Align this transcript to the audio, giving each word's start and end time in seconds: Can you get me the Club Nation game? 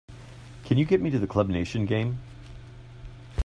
Can 0.65 0.79
you 0.79 0.85
get 0.85 0.99
me 0.99 1.11
the 1.11 1.27
Club 1.27 1.47
Nation 1.47 1.85
game? 1.85 2.17